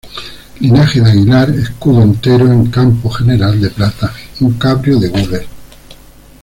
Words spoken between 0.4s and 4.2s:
Linaje de Aguilar: Escudo entero en campo general de plata,